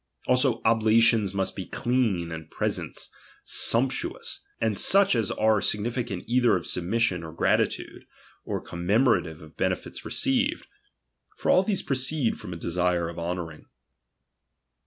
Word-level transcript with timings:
Also 0.27 0.63
oblations 0.65 1.33
viust 1.33 1.55
he 1.57 1.67
clean, 1.67 2.31
and 2.31 2.49
presents 2.49 3.11
sumptuous; 3.43 4.39
and 4.59 4.75
such 4.75 5.13
as 5.15 5.29
are 5.29 5.61
significative 5.61 6.23
either 6.27 6.55
of 6.55 6.65
submission 6.65 7.23
or 7.23 7.31
gratitude, 7.31 8.07
or 8.43 8.59
commemorative 8.59 9.43
of 9.43 9.55
benefits 9.57 10.03
received. 10.03 10.65
For 11.37 11.51
all 11.51 11.61
these 11.61 11.83
proceed 11.83 12.39
from 12.39 12.51
a 12.51 12.57
desire 12.57 13.09
of 13.09 13.19
honouring. 13.19 13.65